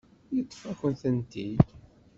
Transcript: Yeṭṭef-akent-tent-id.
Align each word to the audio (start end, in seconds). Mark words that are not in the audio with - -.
Yeṭṭef-akent-tent-id. 0.35 1.59